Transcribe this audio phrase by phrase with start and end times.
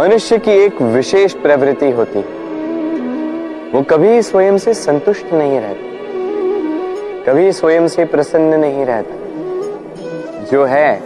[0.00, 2.24] मनुष्य की एक विशेष प्रवृत्ति होती है।
[3.70, 5.82] वो कभी स्वयं से संतुष्ट नहीं रहता।
[7.30, 9.14] कभी स्वयं से प्रसन्न नहीं रहता।
[10.52, 11.02] जो है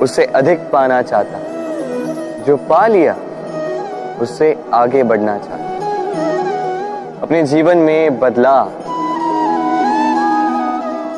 [0.00, 1.38] उससे अधिक पाना चाहता।
[2.42, 3.16] जो पा लिया
[4.20, 5.76] उससे आगे बढ़ना चाहता।
[7.22, 8.72] अपने जीवन में बदलाव,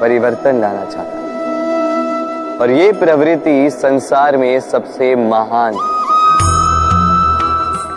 [0.00, 1.18] परिवर्तन लाना चाहता।
[2.60, 6.01] और ये प्रवृत्ति संसार में सबसे महान है।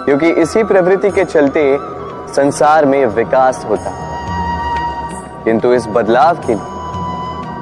[0.06, 1.62] क्योंकि इसी प्रवृत्ति के चलते
[2.34, 3.92] संसार में विकास होता
[5.46, 6.74] किंतु इस बदलाव के लिए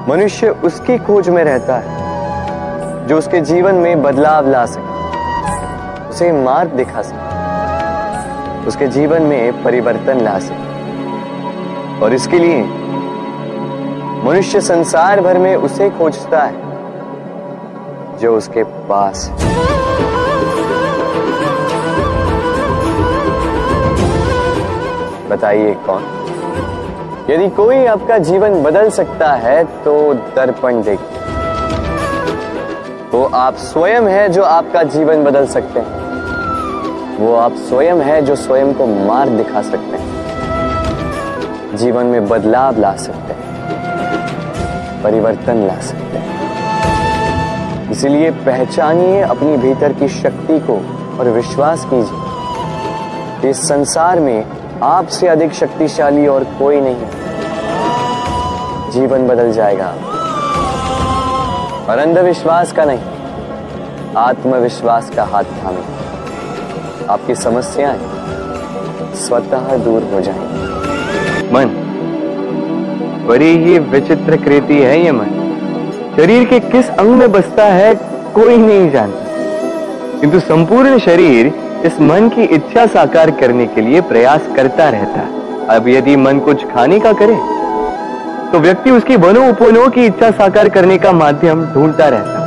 [0.10, 6.72] मनुष्य उसकी खोज में रहता है, जो उसके जीवन में बदलाव ला सके, उसे मार्ग
[6.72, 12.62] दिखा सके, उसके जीवन में परिवर्तन ला सके। और इसके लिए
[14.24, 19.63] मनुष्य संसार भर में उसे खोजता है, जो उसके पास है।
[25.34, 26.04] बताइए कौन?
[27.30, 31.22] यदि कोई आपका जीवन बदल सकता है तो दर्पण देखिए
[33.12, 38.36] वो आप स्वयं है जो आपका जीवन बदल सकते हैं। वो आप स्वयं है जो
[38.36, 46.18] स्वयं को मार्ग दिखा सकते हैं। जीवन में बदलाव ला सकते हैं। परिवर्तन ला सकते
[46.18, 50.76] हैं। इसलिए पहचानिए अपनी भीतर की शक्ति को
[51.20, 54.46] और विश्वास कीजिए। इस संसार में
[54.84, 57.06] आपसे अधिक शक्तिशाली और कोई नहीं।
[58.92, 59.96] जीवन बदल जाएगा।
[61.90, 63.00] और अंधविश्वास का नहीं,
[64.18, 65.84] आत्मविश्वास का हाथ थामे।
[67.10, 68.00] आपकी समस्याएँ
[69.16, 70.64] स्वतः दूर हो जाएँगी
[71.54, 71.66] मन,
[73.28, 75.40] बड़ी ही विचित्र कृति है ये मन।
[76.18, 77.96] शरीर के किस अंग में बसता है
[78.36, 79.24] कोई नहीं जानता।
[80.20, 85.68] किंतु संपूर्ण शरीर इस मन की इच्छा साकार करने के लिए प्रयास करता रहता। है
[85.70, 87.36] अब यदि मन कुछ खाने का करे
[88.52, 92.42] तो व्यक्ति उसकी वनो उपवनों की इच्छा साकार करने का माध्यम ढूंढता रहता।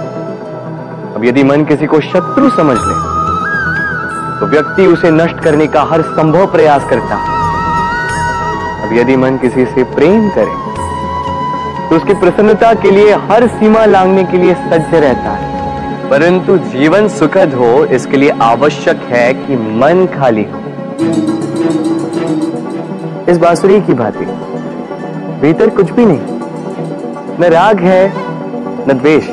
[1.16, 2.94] अब यदि मन किसी को शत्रु समझ ले
[4.40, 7.16] तो व्यक्ति उसे नष्ट करने का हर संभव प्रयास करता।
[8.84, 10.54] अब यदि मन किसी से प्रेम करे
[11.88, 15.65] तो उसकी प्रसन्नता के लिए हर सीमा लांगने के लिए सज्ज रहता है।
[16.10, 20.58] परंतु जीवन सुखद हो, इसके लिए आवश्यक है कि मन खाली हो।
[23.28, 24.24] इस बांसुरी की भांति।
[25.40, 26.20] भीतर कुछ भी नहीं।
[27.40, 28.12] न राग है,
[28.88, 29.26] न द्वेष।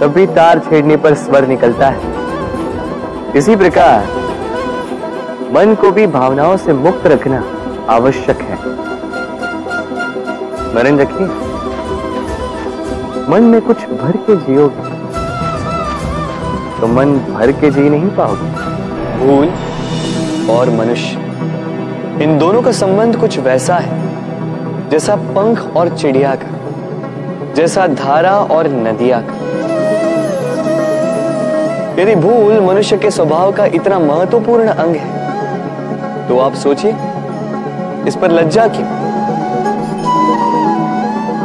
[0.00, 2.00] तब भी तार छेड़ने पर स्वर निकलता है।
[3.36, 4.08] इसी प्रकार,
[5.52, 7.44] मन को भी भावनाओं से मुक्त रखना
[7.88, 8.56] आवश्यक है।
[10.70, 11.26] स्मरण रखिए,
[13.30, 14.95] मन में कुछ भर के जियोगे।
[16.80, 18.48] तो मन भर के जी नहीं पाओगे।
[19.18, 19.48] भूल
[20.50, 23.98] और मनुष्य, इन दोनों का संबंध कुछ वैसा है,
[24.90, 26.50] जैसा पंख और चिड़िया का,
[27.54, 29.34] जैसा धारा और नदिया का।
[32.02, 36.94] यदि भूल मनुष्य के स्वभाव का इतना महत्वपूर्ण अंग है तो आप सोचिए,
[38.08, 38.88] इस पर लज्जा क्यों?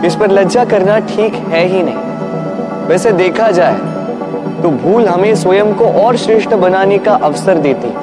[0.06, 3.78] इस पर लज्जा करना ठीक है ही नहीं। वैसे देखा जाए
[4.62, 7.94] तो भूल हमें स्वयं को और श्रेष्ठ बनाने का अवसर देती।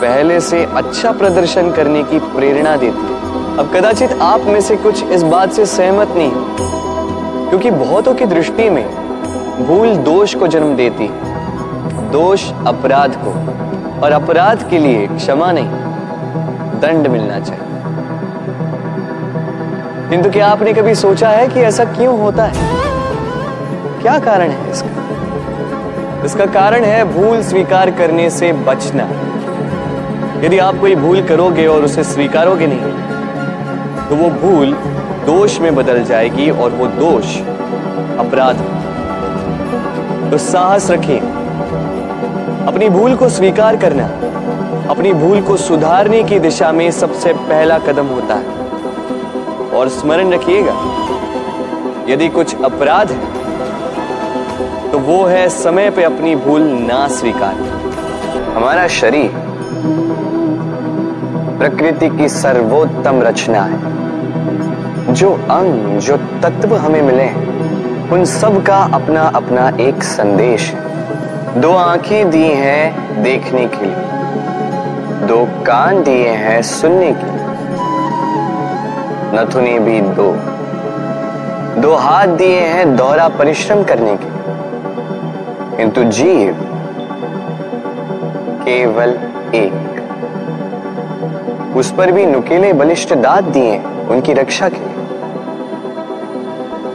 [0.00, 3.06] पहले से अच्छा प्रदर्शन करने की प्रेरणा देती।
[3.58, 8.68] अब कदाचित आप में से कुछ इस बात से सहमत नहीं क्योंकि बहुतों की दृष्टि
[8.70, 8.84] में
[9.66, 11.08] भूल दोष को जन्म देती।
[12.12, 13.30] दोष अपराध को,
[14.02, 15.68] और अपराध के लिए क्षमा नहीं,
[16.80, 17.64] दंड मिलना चाहिए।
[20.10, 22.79] किंतु क्या आपने कभी सोचा है कि ऐसा क्यों होता है?
[24.02, 26.22] क्या कारण है इसका?
[26.24, 29.04] इसका कारण है भूल स्वीकार करने से बचना।
[30.44, 34.72] यदि आप कोई भूल करोगे और उसे स्वीकारोगे नहीं तो वो भूल
[35.26, 37.36] दोष में बदल जाएगी और वो दोष
[38.18, 38.62] अपराध।
[40.30, 41.18] तो साहस रखिए
[42.66, 44.04] अपनी भूल को स्वीकार करना,
[44.90, 50.74] अपनी भूल को सुधारने की दिशा में सबसे पहला कदम होता है। और स्मरण रखिएगा,
[52.08, 53.39] यदि कुछ अपराध है
[54.92, 57.54] तो वो है समय पे अपनी भूल ना स्वीकार
[58.56, 59.30] हमारा शरीर
[61.58, 63.78] प्रकृति की सर्वोत्तम रचना है।
[65.14, 67.28] जो अंग, जो तत्व हमें मिले
[68.14, 73.94] उन सब का अपना अपना एक संदेश है। दो आँखें दी हैं देखने के लिए।
[75.26, 77.46] दो कान दिए हैं सुनने के लिए।
[79.34, 80.32] नथुने भी दो।
[81.80, 84.39] दो हाथ दिए हैं दोहरा परिश्रम करने के
[85.80, 86.56] किंतु जीव
[88.64, 89.10] केवल
[89.54, 89.72] एक
[91.76, 93.78] उस पर भी नुकीले बलिष्ठ दांत दिए
[94.10, 94.90] उनकी रक्षा के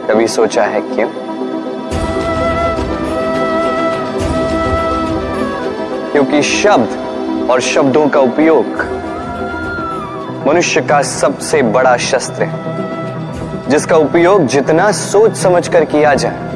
[0.06, 1.08] कभी सोचा है क्यों?
[6.12, 8.66] क्योंकि शब्द और शब्दों का उपयोग
[10.48, 16.55] मनुष्य का सबसे बड़ा शस्त्र है, जिसका उपयोग जितना सोच समझकर किया जाए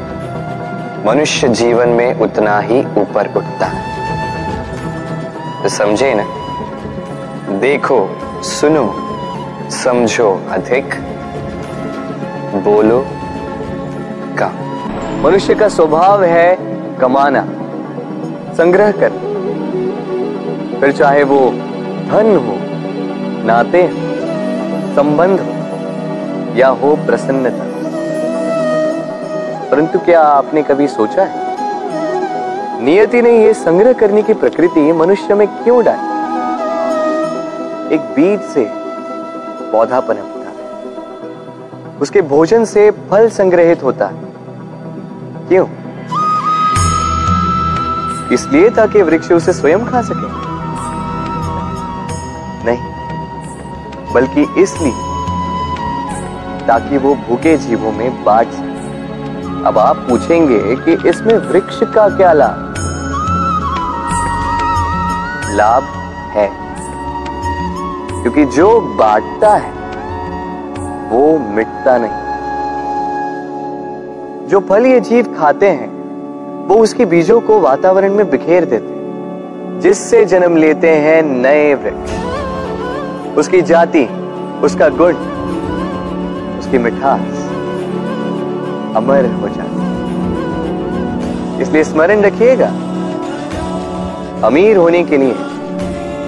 [1.06, 3.82] मनुष्य जीवन में उतना ही ऊपर उठता है।
[5.62, 6.24] तो समझे ना?
[7.58, 7.98] देखो,
[8.42, 8.84] सुनो,
[9.70, 10.94] समझो अधिक,
[12.64, 13.06] बोलो,
[14.38, 16.56] कम। मनुष्य का स्वभाव है
[17.00, 17.42] कमाना,
[18.54, 19.10] संग्रह कर
[20.80, 21.40] फिर चाहे वो
[22.10, 22.56] धन हो,
[23.46, 23.88] नाते
[24.96, 27.69] संबंध हो, या हो प्रसन्नता।
[29.70, 31.48] परंतु क्या आपने कभी सोचा है?
[32.84, 36.08] नियति ने यह संग्रह करने की प्रकृति मनुष्य में क्यों डाली?
[37.94, 38.64] एक बीज से
[39.72, 44.14] पौधा पनपता है उसके भोजन से फल संग्रहित होता है।
[45.48, 45.66] क्यों?
[48.32, 50.28] इसलिए ताकि वृक्ष उसे स्वयं खा सके।
[52.64, 54.92] नहीं, बल्कि इसलिए
[56.66, 58.69] ताकि वो भूखे जीवों में बांट सके।
[59.66, 62.74] अब आप पूछेंगे कि इसमें वृक्ष का क्या लाभ?
[65.54, 65.82] लाभ
[66.30, 66.50] है।
[68.22, 69.70] क्योंकि जो बांटता है,
[71.10, 72.30] वो मिटता नहीं।
[74.48, 76.00] जो फल ये जीव खाते हैं,
[76.68, 82.10] वो उसके बीजों को वातावरण में बिखेर देते हैं, जिससे जन्म लेते हैं नए वृक्ष।
[83.38, 84.04] उसकी जाति,
[84.62, 85.12] उसका गुण,
[86.58, 87.39] उसकी मिठास।
[88.96, 89.90] अमर हो जाती
[91.62, 92.66] इसलिए स्मरण रखिएगा,
[94.46, 95.34] अमीर होने के लिए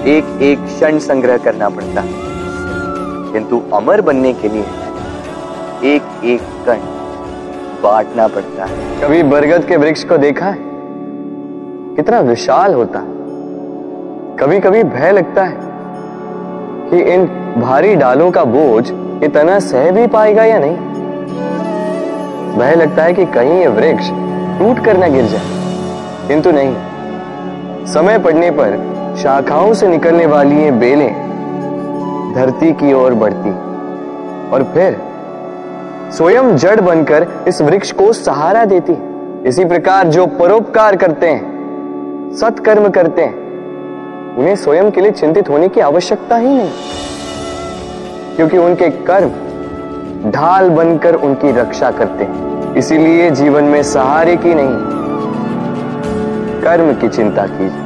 [0.07, 2.09] एक एक क्षण संग्रह करना पड़ता है।
[3.33, 4.65] किंतु अमर बनने के लिए
[5.95, 6.77] एक एक कण
[7.83, 10.57] बांटना पड़ता है। कभी बरगद के वृक्ष को देखा है?
[11.95, 13.05] कितना विशाल होता है।
[14.39, 15.57] कभी कभी भय लगता है
[16.89, 17.25] कि इन
[17.61, 18.91] भारी डालों का बोझ
[19.23, 20.77] इतना सह भी पाएगा या नहीं।
[22.55, 24.09] भय लगता है कि कहीं ये वृक्ष
[24.59, 25.41] टूट कर ना गिर जाए।
[26.27, 26.75] किंतु नहीं।
[27.85, 31.33] समय पड़ने पर शाखाओं से निकलने वाली ये बेलें
[32.35, 33.49] धरती की ओर बढ़ती।
[34.49, 35.01] और फिर
[36.11, 38.97] स्वयं जड़ बनकर इस वृक्ष को सहारा देती।
[39.49, 41.53] इसी प्रकार जो परोपकार करते हैं,
[42.35, 43.33] सत्कर्म करते हैं,
[44.37, 46.71] उन्हें स्वयं के लिए चिंतित होने की आवश्यकता ही नहीं।
[48.35, 49.29] क्योंकि उनके कर्म
[50.25, 54.75] ढाल बनकर उनकी रक्षा करते हैं। इसीलिए जीवन में सहारे की नहीं,
[56.61, 57.82] कर्म की चिंता कीजिए।